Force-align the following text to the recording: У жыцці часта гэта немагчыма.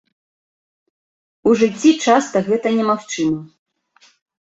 У 1.51 1.53
жыцці 1.61 1.91
часта 2.09 2.37
гэта 2.51 2.67
немагчыма. 2.83 3.41